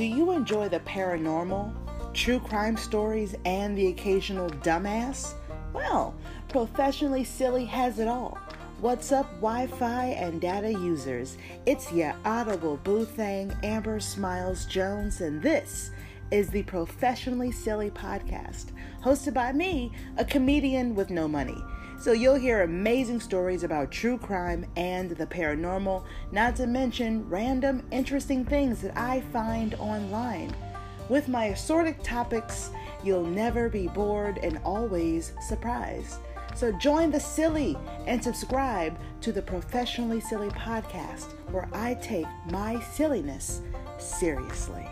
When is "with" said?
20.94-21.10, 31.10-31.28